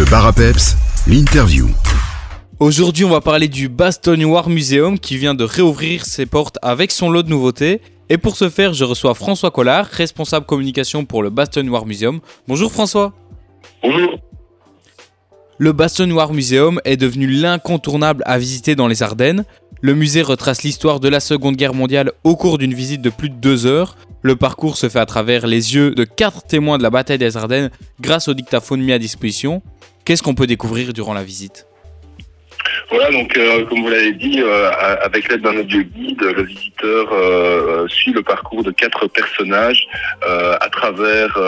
[0.00, 1.68] Le bar à peps, l'interview.
[2.58, 6.90] Aujourd'hui, on va parler du Bastogne War Museum qui vient de réouvrir ses portes avec
[6.90, 7.82] son lot de nouveautés.
[8.08, 12.20] Et pour ce faire, je reçois François Collard, responsable communication pour le Bastogne War Museum.
[12.48, 13.12] Bonjour François.
[13.82, 14.18] Bonjour.
[15.58, 19.44] Le Bastogne War Museum est devenu l'incontournable à visiter dans les Ardennes.
[19.82, 23.28] Le musée retrace l'histoire de la Seconde Guerre mondiale au cours d'une visite de plus
[23.28, 23.98] de deux heures.
[24.22, 27.36] Le parcours se fait à travers les yeux de quatre témoins de la bataille des
[27.36, 27.70] Ardennes
[28.00, 29.60] grâce au dictaphone mis à disposition.
[30.04, 31.66] Qu'est-ce qu'on peut découvrir durant la visite
[32.90, 34.70] Voilà, donc euh, comme vous l'avez dit, euh,
[35.02, 39.86] avec l'aide d'un audio guide, le visiteur euh, suit le parcours de quatre personnages
[40.22, 41.38] à travers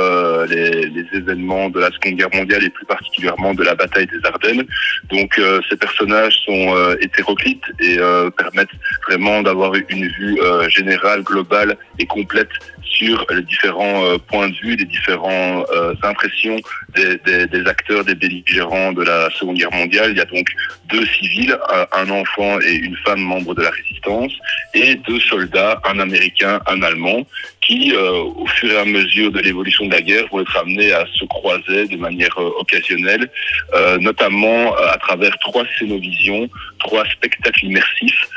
[0.49, 4.25] les, les, événements de la Seconde Guerre mondiale et plus particulièrement de la bataille des
[4.25, 4.65] Ardennes.
[5.11, 7.99] Donc ces personnages sont hétéroclites et
[8.37, 8.77] permettent
[9.07, 10.39] vraiment d'avoir une vue
[10.69, 12.51] générale, globale et complète
[12.93, 16.57] sur les différents euh, points de vue, les différentes euh, impressions
[16.95, 20.11] des, des, des, acteurs, des belligérants de la Seconde Guerre mondiale.
[20.13, 20.47] Il y a donc
[20.89, 21.57] deux civils,
[21.93, 24.33] un enfant et une femme membre de la résistance,
[24.75, 27.27] et deux soldats, un Américain, un Allemand,
[27.63, 30.93] qui, euh, au fur et à mesure de l'évolution de la guerre, vont être amenés
[30.93, 33.31] à se croiser de manière euh, occasionnelle,
[33.75, 36.49] euh, notamment à travers trois scénovisions,
[36.85, 38.29] trois spectacles immersifs.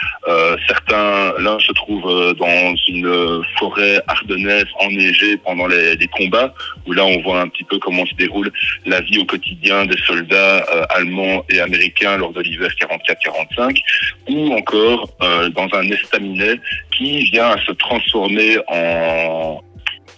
[0.68, 2.04] certains, l'un se trouve
[2.38, 6.54] dans une forêt ardennaise enneigée pendant les, les, combats,
[6.86, 8.52] où là on voit un petit peu comment se déroule
[8.86, 13.82] la vie au quotidien des soldats allemands et américains lors de l'hiver 44-45,
[14.30, 15.10] ou encore
[15.54, 16.60] dans un estaminet
[16.92, 19.62] qui vient à se transformer en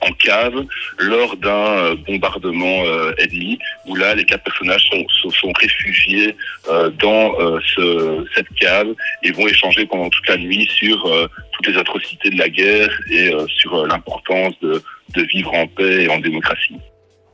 [0.01, 0.65] en cave
[0.99, 6.35] lors d'un euh, bombardement euh, ennemi où là les quatre personnages sont, sont, réfugiés
[6.69, 7.33] euh, dans
[7.75, 11.09] ce, cette cave et vont échanger pendant toute la nuit sur
[11.53, 16.19] toutes les atrocités de la guerre et sur l'importance de vivre en paix et en
[16.19, 16.75] démocratie.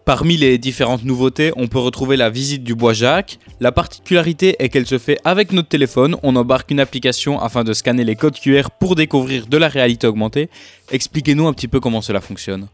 [0.05, 3.39] Parmi les différentes nouveautés, on peut retrouver la visite du bois Jacques.
[3.61, 6.17] La particularité est qu'elle se fait avec notre téléphone.
[6.23, 10.05] On embarque une application afin de scanner les codes QR pour découvrir de la réalité
[10.05, 10.49] augmentée.
[10.91, 12.67] Expliquez-nous un petit peu comment cela fonctionne.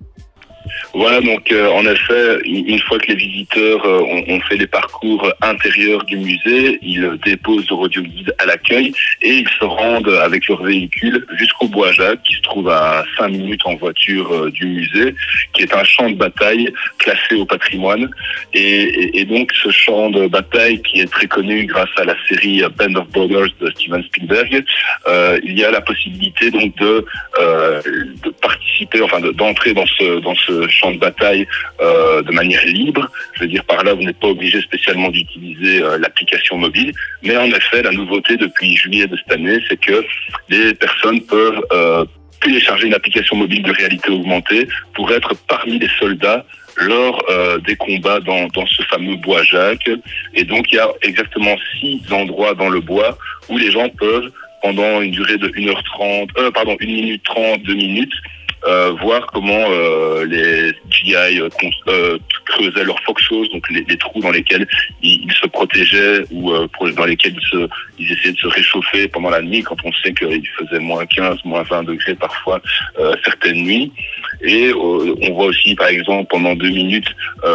[0.94, 5.32] Voilà, donc euh, en effet, une fois que les visiteurs euh, ont, fait les parcours
[5.42, 10.48] intérieurs du musée, ils déposent leur audio guide à l'accueil et ils se rendent avec
[10.48, 14.66] leur véhicule jusqu'au Bois Jacques, qui se trouve à 5 minutes en voiture euh, du
[14.66, 15.16] musée,
[15.54, 18.10] qui est un champ de bataille classé au patrimoine.
[18.54, 22.96] Et, donc ce champ de bataille, qui est très connu grâce à la série Band
[22.96, 24.64] of Brothers de Steven Spielberg,
[25.44, 27.06] il y a la possibilité donc de,
[27.38, 31.48] de participer, enfin d'entrer dans ce dans ce champ de bataille
[31.82, 33.10] euh, de manière libre.
[33.34, 36.94] Je veux dire par là, vous n'êtes pas obligé spécialement d'utiliser euh, l'application mobile,
[37.24, 40.06] mais en effet, la nouveauté depuis juillet de cette année, c'est que
[40.50, 42.06] les personnes peuvent euh,
[42.42, 46.46] télécharger une application mobile de réalité augmentée pour être parmi les soldats
[46.78, 47.22] lors
[47.66, 49.90] des combats dans, ce fameux bois Jacques.
[50.34, 53.18] Et donc il y a exactement six endroits dans le bois
[53.50, 54.32] où les gens peuvent
[54.62, 58.14] pendant une durée de 1h30, euh, pardon, 1 minute 30, 2 minutes,
[58.66, 61.50] euh, voir comment euh, les GI euh,
[61.88, 64.68] euh, creusaient leurs foxholes, donc les, les, trous dans lesquels
[65.02, 69.30] ils, se protégeaient ou euh, dans lesquels ils, se, ils, essayaient de se réchauffer pendant
[69.30, 72.62] la nuit quand on sait qu'il faisait moins 15, moins 20 degrés parfois
[73.24, 73.92] certaines nuits.
[74.42, 77.10] Et on voit aussi par exemple pendant deux minutes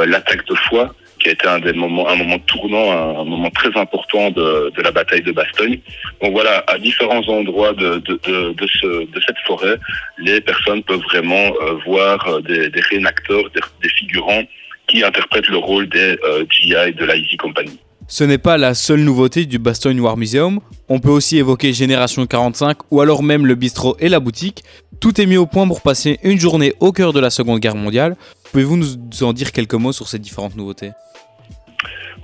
[0.06, 3.76] l'attaque de foie qui a été un des moments, un moment tournant, un, moment très
[3.76, 5.78] important de, la bataille de Bastogne.
[6.22, 9.78] Donc voilà, à différents endroits de, de, de, ce, de cette forêt,
[10.18, 14.42] les personnes peuvent vraiment euh, voir euh, des, des réénacteurs, des, des, figurants
[14.86, 17.78] qui interprètent le rôle des euh, GI de la Easy Company.
[18.06, 20.60] Ce n'est pas la seule nouveauté du Bastogne War Museum,
[20.90, 24.62] on peut aussi évoquer Génération 45 ou alors même le bistrot et la boutique.
[25.00, 27.76] Tout est mis au point pour passer une journée au cœur de la Seconde Guerre
[27.76, 28.14] mondiale.
[28.52, 30.90] Pouvez-vous nous en dire quelques mots sur ces différentes nouveautés?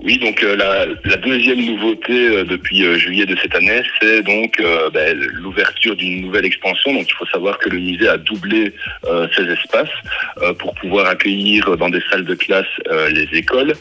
[0.02, 4.22] Oui, donc euh, la, la, deuxième nouveauté euh, depuis euh, juillet de cette année, c'est
[4.22, 4.62] donc
[4.92, 6.92] ben, l'ouverture d'une nouvelle expansion.
[6.94, 8.72] Donc il faut savoir que le musée a doublé
[9.36, 9.90] ses espaces
[10.58, 12.66] pour pouvoir accueillir dans des salles de classe
[13.10, 13.72] les écoles,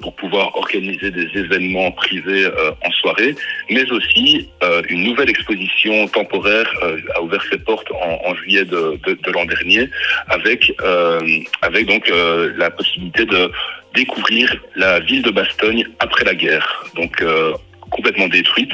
[0.00, 2.46] pour pouvoir organiser des événements privés
[2.84, 3.34] en soirée,
[3.70, 4.48] mais aussi
[4.88, 6.70] une nouvelle exposition temporaire
[7.14, 9.88] a ouvert ses portes en, en juillet de, de, de l'an dernier,
[10.28, 10.72] avec
[11.62, 12.10] avec donc
[12.56, 13.50] la possibilité de
[13.94, 17.52] découvrir la ville de Bastogne après la guerre, donc euh,
[17.90, 18.72] complètement détruite,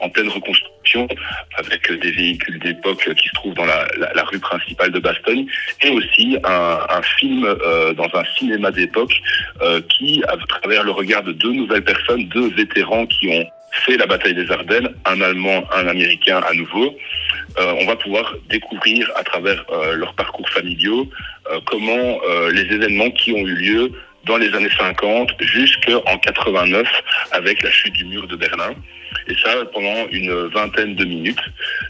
[0.00, 1.08] en pleine reconstruction,
[1.56, 5.46] avec des véhicules d'époque qui se trouvent dans la, rue principale de Bastogne,
[5.82, 9.20] et aussi un, film euh, dans un cinéma d'époque
[9.60, 13.46] euh, qui, à travers le regard de deux nouvelles personnes, deux vétérans qui ont
[13.84, 16.94] fait la bataille des Ardennes, un Allemand, un Américain à nouveau,
[17.58, 21.08] euh, on va pouvoir découvrir à travers euh, leurs parcours familiaux
[21.66, 22.20] comment
[22.50, 23.92] les événements qui ont eu lieu
[24.24, 26.86] dans les années 50 jusqu'en 89
[27.32, 28.74] avec la chute du mur de Berlin.
[29.28, 31.42] Et ça pendant une vingtaine de minutes.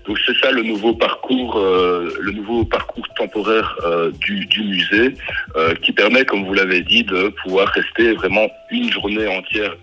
[0.06, 5.14] Donc c'est ça le nouveau parcours, euh, le nouveau parcours temporaire euh, du, du, musée
[5.56, 9.76] euh, qui permet, comme vous l'avez dit, de pouvoir rester vraiment une journée entière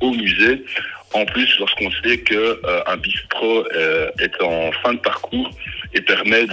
[0.00, 0.64] au musée
[1.12, 2.34] en plus, lorsqu'on sait que
[2.64, 5.50] euh, un bistrot euh, est en fin de parcours
[5.92, 6.46] et permet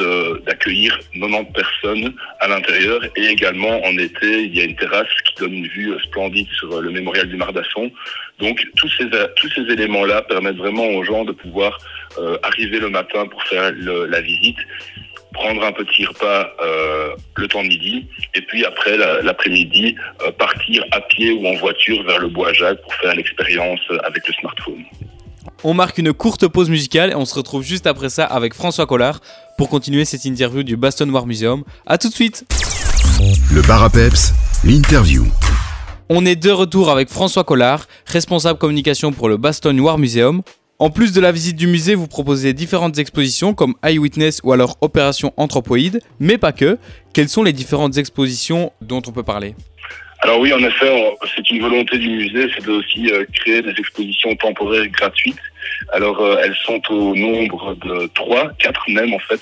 [0.46, 5.36] d'accueillir 90 personnes à l'intérieur et également en été, il y a une terrasse qui
[5.36, 7.92] donne une vue splendide sur le mémorial du Mardasson.
[8.40, 11.78] Donc tous ces tous ces éléments-là permettent vraiment aux gens de pouvoir
[12.18, 14.58] euh, arriver le matin pour faire le, la visite
[15.34, 19.96] prendre un petit repas euh, le temps de midi, et puis après l'après-midi,
[20.26, 24.28] euh, partir à pied ou en voiture vers le bois Jacques pour faire l'expérience avec
[24.28, 24.84] le smartphone.
[25.64, 28.86] On marque une courte pause musicale et on se retrouve juste après ça avec François
[28.86, 29.22] Collard
[29.58, 31.64] pour continuer cette interview du Baston War Museum.
[31.86, 32.46] A tout de suite
[33.52, 33.90] Le Bar
[34.64, 35.26] l'interview.
[36.10, 40.42] On est de retour avec François Collard, responsable communication pour le Baston War Museum.
[40.80, 44.78] En plus de la visite du musée, vous proposez différentes expositions comme Eyewitness ou alors
[44.82, 46.78] Opération Anthropoïde, mais pas que.
[47.14, 49.56] Quelles sont les différentes expositions dont on peut parler?
[50.20, 53.74] Alors oui, en effet, c'est une volonté du musée, c'est de aussi euh, créer des
[53.78, 55.38] expositions temporaires gratuites.
[55.94, 59.40] Alors euh, elles sont au nombre de trois, quatre même en fait.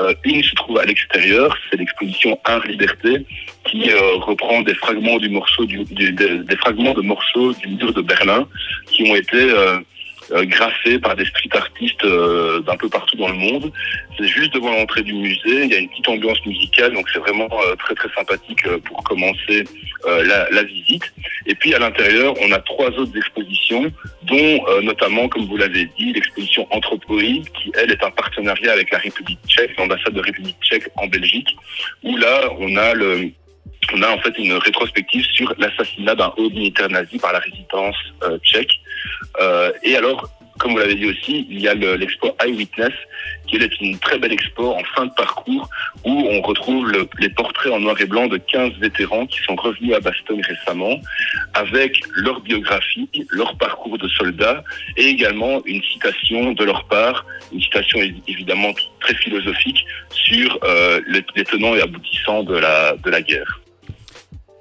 [0.00, 3.24] Euh, une se trouve à l'extérieur, c'est l'exposition Art Liberté,
[3.66, 3.90] qui
[4.20, 8.46] reprend des fragments du morceau du, des fragments de morceaux du mur de Berlin
[8.90, 9.52] qui ont été
[10.30, 13.72] graffé par des street artistes euh, d'un peu partout dans le monde.
[14.18, 15.64] C'est juste devant l'entrée du musée.
[15.64, 19.02] Il y a une petite ambiance musicale, donc c'est vraiment euh, très très sympathique pour
[19.04, 19.64] commencer
[20.04, 21.02] la, la, visite.
[21.46, 23.90] Et puis à l'intérieur, on a trois autres expositions,
[24.22, 28.98] dont notamment, comme vous l'avez dit, l'exposition Anthropoïde, qui elle est un partenariat avec la
[28.98, 31.56] République tchèque, l'ambassade de République tchèque en Belgique,
[32.04, 33.32] où là on a le
[33.94, 37.96] on a en fait une rétrospective sur l'assassinat d'un haut dignitaire nazi par la résistance
[38.24, 38.80] euh, tchèque.
[39.40, 42.92] Euh, et alors, comme vous l'avez dit aussi, il y a l'expo Eyewitness,
[43.46, 45.68] qui est une très belle expo en fin de parcours
[46.04, 49.94] où on retrouve les portraits en noir et blanc de 15 vétérans qui sont revenus
[49.94, 50.96] à Bastogne récemment
[51.54, 54.64] avec leur biographie, leur parcours de soldats
[54.96, 61.24] et également une citation de leur part, une citation évidemment très philosophique sur euh, les,
[61.36, 63.60] les tenants et aboutissants de la, de la guerre.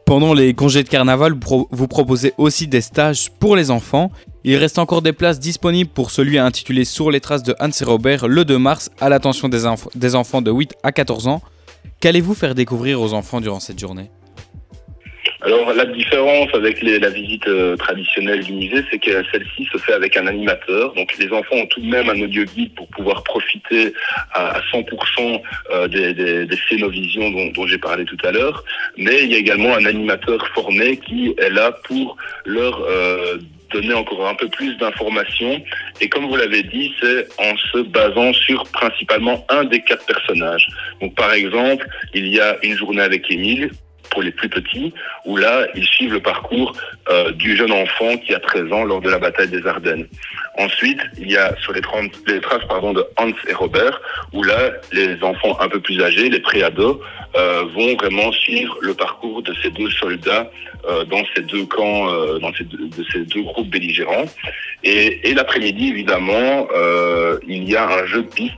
[0.05, 1.33] Pendant les congés de carnaval,
[1.71, 4.11] vous proposez aussi des stages pour les enfants.
[4.47, 7.83] Il reste encore des places disponibles pour celui intitulé Sur les traces de Hans et
[7.83, 9.63] Robert le 2 mars à l'attention des,
[9.95, 11.41] des enfants de 8 à 14 ans.
[11.99, 14.11] Qu'allez-vous faire découvrir aux enfants durant cette journée?
[15.41, 19.93] Alors la différence avec la visite euh, traditionnelle du musée, c'est que celle-ci se fait
[19.93, 20.93] avec un animateur.
[20.93, 23.93] Donc les enfants ont tout de même un audio guide pour pouvoir profiter
[24.33, 28.63] à, 100% euh, des, des, scénovisions dont, dont j'ai parlé tout à l'heure.
[28.95, 32.15] Mais il y a également un animateur formé qui est là pour
[32.45, 33.37] leur euh,
[33.75, 35.61] donner encore un peu plus d'informations.
[36.01, 40.67] Et comme vous l'avez dit, c'est en se basant sur principalement un des quatre personnages.
[41.01, 43.71] Donc par exemple, il y a une journée avec Émile,
[44.15, 44.93] pour les plus petits,
[45.25, 46.71] où là, ils suivent le parcours
[47.09, 50.07] euh, du jeune enfant qui a 13 ans lors de la bataille des Ardennes.
[50.57, 53.99] Ensuite, il y a sur les, 30, les traces pardon, de Hans et Robert,
[54.31, 57.01] où là, les enfants un peu plus âgés, les préados,
[57.35, 60.49] euh, vont vraiment suivre le parcours de ces deux soldats
[60.87, 64.25] euh, dans ces deux camps, euh, dans ces deux, de ces deux groupes belligérants.
[64.85, 68.53] Et, et l'après-midi, évidemment, euh, il y a un jeu de piste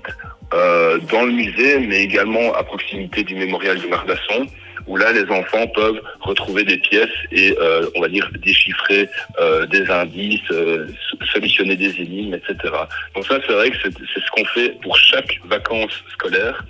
[0.54, 4.48] euh, dans le musée, mais également à proximité du mémorial du Mardasson,
[4.88, 9.66] où là les enfants peuvent retrouver des pièces et euh, on va dire déchiffrer euh,
[9.68, 10.88] des indices, euh,
[11.32, 12.74] solutionner des énigmes, etc.
[13.16, 16.66] Donc ça c'est vrai que c'est ce qu'on fait pour chaque vacances scolaire.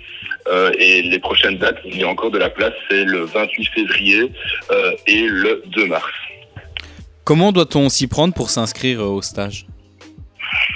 [0.78, 4.32] Et les prochaines dates, il y a encore de la place, c'est le 28 février
[5.06, 6.10] et le 2 mars.
[7.24, 9.66] Comment doit-on s'y prendre pour s'inscrire au stage?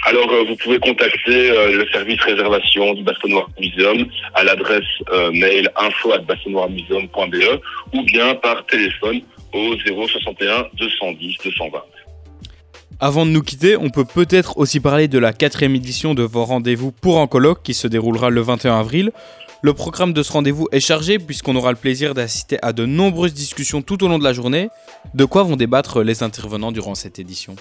[0.05, 4.83] Alors, euh, vous pouvez contacter euh, le service réservation du Bastonoir Museum à l'adresse
[5.13, 7.61] euh, mail info@bastonoirmuseum.be
[7.93, 9.21] ou bien par téléphone
[9.53, 11.79] au 061 210 220.
[12.99, 16.43] Avant de nous quitter, on peut peut-être aussi parler de la quatrième édition de vos
[16.43, 19.11] rendez-vous pour un colloque qui se déroulera le 21 avril.
[19.61, 23.33] Le programme de ce rendez-vous est chargé puisqu'on aura le plaisir d'assister à de nombreuses
[23.33, 24.67] discussions tout au long de la journée.
[25.13, 27.55] De quoi vont débattre les intervenants durant cette édition?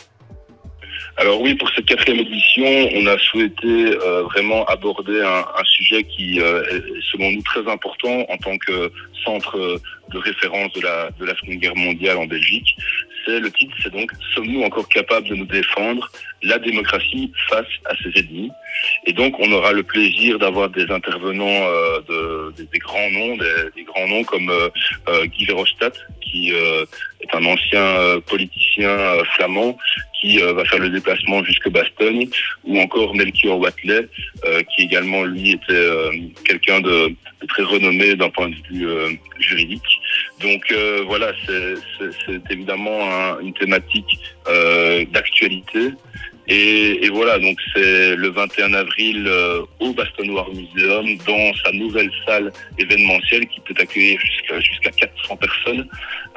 [1.16, 6.04] Alors oui, pour cette quatrième édition, on a souhaité euh, vraiment aborder un, un sujet
[6.04, 6.82] qui euh, est
[7.12, 8.90] selon nous très important en tant que
[9.24, 9.80] centre
[10.10, 12.76] de référence de la, de la Seconde Guerre mondiale en Belgique.
[13.24, 16.10] c'est le titre, c'est donc Sommes-nous encore capables de nous défendre
[16.42, 18.50] la démocratie face à ses ennemis?
[19.06, 23.84] Et donc, on aura le plaisir d'avoir des intervenants, euh, de, des, grands noms, des,
[23.84, 24.68] grands noms comme euh,
[25.08, 28.96] euh, Guy Verhofstadt, qui est un ancien politicien
[29.34, 29.76] flamand,
[30.22, 32.28] qui va faire le déplacement jusque Bastogne,
[32.62, 34.08] ou encore Melchior Watley,
[34.70, 35.90] qui également, lui, était
[36.44, 37.12] quelqu'un de,
[37.48, 39.82] très renommé d'un point de vue juridique.
[40.40, 40.72] Donc
[41.08, 41.32] voilà,
[41.98, 44.20] c'est évidemment une thématique
[45.12, 45.90] d'actualité.
[46.48, 51.70] Et, et, voilà, donc c'est le 21 avril euh, au Baston Noir Museum, dans sa
[51.72, 55.88] nouvelle salle événementielle qui peut accueillir jusqu'à jusqu'à 400 personnes.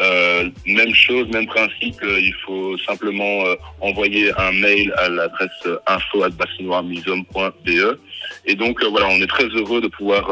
[0.01, 5.49] Euh, même chose, même principe, euh, il faut simplement euh, envoyer un mail à l'adresse
[5.87, 7.97] info@bastonnoirmuseum.be.
[8.45, 10.29] Et donc voilà, on est très heureux de pouvoir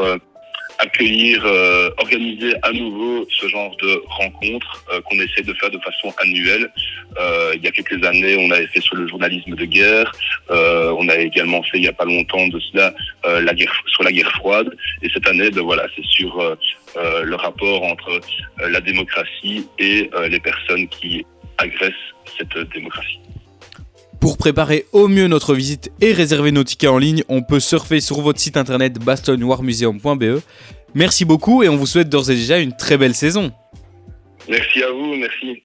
[0.78, 5.78] accueillir, euh, organiser à nouveau ce genre de rencontres euh, qu'on essaie de faire de
[5.78, 6.70] façon annuelle.
[7.18, 10.12] Euh, il y a quelques années, on avait fait sur le journalisme de guerre.
[10.50, 14.12] on a également fait il n'y a pas longtemps de cela la guerre sur la
[14.12, 14.70] guerre froide.
[15.02, 16.56] Et cette année, ben voilà, c'est sur
[16.96, 18.20] le rapport entre
[18.58, 21.24] la démocratie et les personnes qui
[21.58, 23.23] agressent cette démocratie.
[24.24, 28.00] Pour préparer au mieux notre visite et réserver nos tickets en ligne, on peut surfer
[28.00, 30.40] sur votre site internet bastonwarmuseum.be.
[30.94, 33.52] Merci beaucoup et on vous souhaite d'ores et déjà une très belle saison.
[34.48, 35.62] Merci à vous, merci.